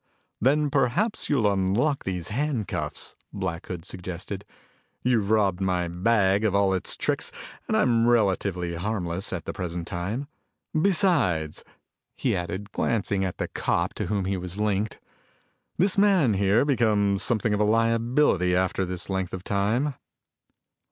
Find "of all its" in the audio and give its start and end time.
6.43-6.97